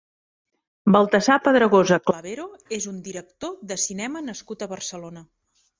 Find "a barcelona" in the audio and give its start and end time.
4.69-5.29